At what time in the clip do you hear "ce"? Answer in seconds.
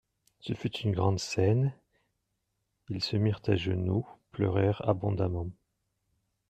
0.39-0.53